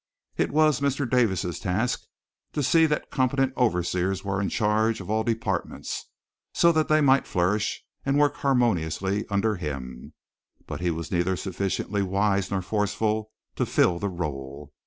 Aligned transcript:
It 0.35 0.51
was 0.51 0.79
Mr. 0.79 1.07
Davis' 1.07 1.59
task 1.59 2.07
to 2.53 2.63
see 2.63 2.87
that 2.87 3.11
competent 3.11 3.55
overseers 3.55 4.23
were 4.25 4.41
in 4.41 4.49
charge 4.49 4.99
of 4.99 5.11
all 5.11 5.23
departments 5.23 6.09
so 6.55 6.71
that 6.71 6.87
they 6.87 7.01
might 7.01 7.27
flourish 7.27 7.85
and 8.03 8.17
work 8.17 8.37
harmoniously 8.37 9.27
under 9.29 9.57
him, 9.57 10.13
but 10.65 10.81
he 10.81 10.89
was 10.89 11.11
neither 11.11 11.35
sufficiently 11.35 12.01
wise 12.01 12.51
or 12.51 12.63
forceful 12.63 13.29
to 13.55 13.63
fill 13.63 13.99
the 13.99 14.09
rôle. 14.09 14.71